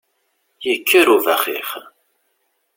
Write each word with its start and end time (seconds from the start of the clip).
Yekker 0.65 1.07
ubaxix! 1.15 1.69